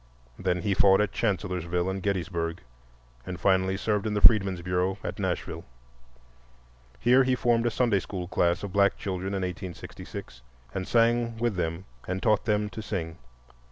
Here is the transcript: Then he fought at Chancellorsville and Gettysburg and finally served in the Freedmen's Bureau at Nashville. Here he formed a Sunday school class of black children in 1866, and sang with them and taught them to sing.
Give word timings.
Then 0.39 0.63
he 0.63 0.73
fought 0.73 0.99
at 0.99 1.11
Chancellorsville 1.11 1.87
and 1.87 2.01
Gettysburg 2.01 2.61
and 3.23 3.39
finally 3.39 3.77
served 3.77 4.07
in 4.07 4.15
the 4.15 4.19
Freedmen's 4.19 4.63
Bureau 4.63 4.97
at 5.03 5.19
Nashville. 5.19 5.63
Here 6.99 7.23
he 7.23 7.35
formed 7.35 7.67
a 7.67 7.69
Sunday 7.69 7.99
school 7.99 8.27
class 8.27 8.63
of 8.63 8.73
black 8.73 8.97
children 8.97 9.35
in 9.35 9.43
1866, 9.43 10.41
and 10.73 10.87
sang 10.87 11.37
with 11.37 11.55
them 11.55 11.85
and 12.07 12.23
taught 12.23 12.45
them 12.45 12.67
to 12.71 12.81
sing. 12.81 13.19